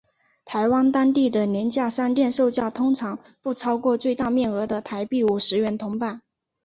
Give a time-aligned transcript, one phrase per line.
[0.45, 6.23] 台湾当地的廉价商店售价通常不超过最大面额的台币五十元铜板。